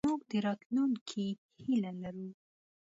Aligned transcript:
موږ 0.09 0.21
د 0.31 0.33
راتلونکې 0.45 1.25
هیله 1.63 1.91
لرو. 2.01 2.29